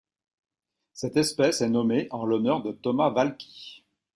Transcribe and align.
Cette 0.93 1.15
espèce 1.15 1.61
est 1.61 1.69
nommée 1.69 2.07
en 2.09 2.25
l'honneur 2.25 2.63
de 2.63 2.71
Thomas 2.71 3.11
Valqui. 3.11 3.83